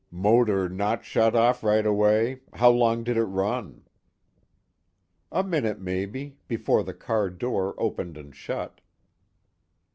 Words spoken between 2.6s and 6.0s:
long did it run?" "A minute,